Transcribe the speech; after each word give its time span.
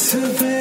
disappear 0.00 0.59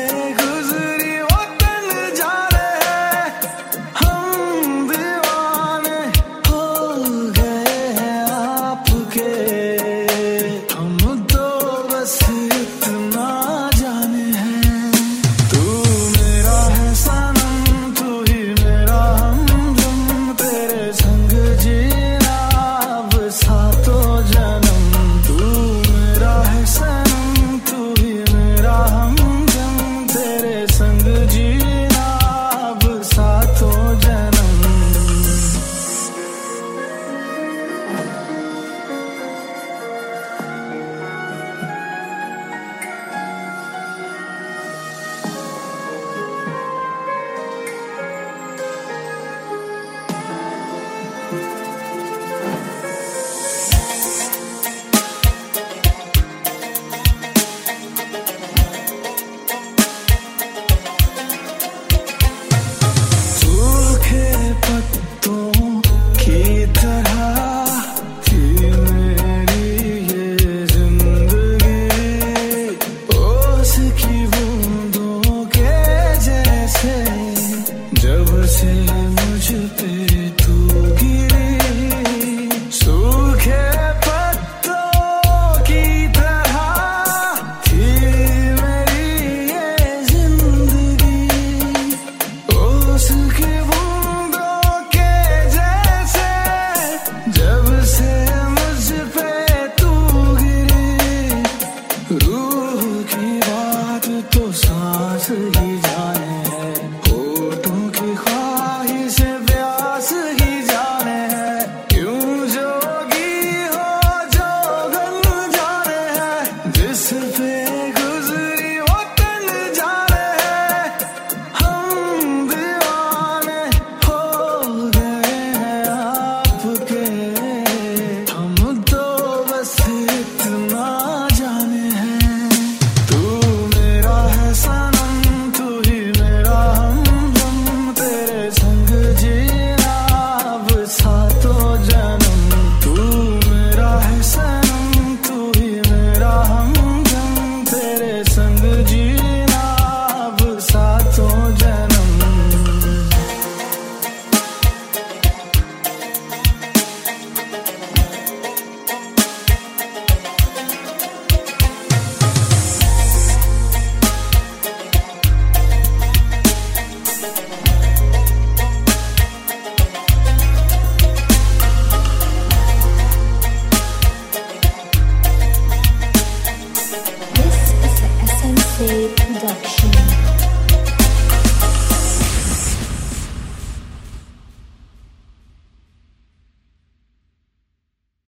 Production. 178.80 179.99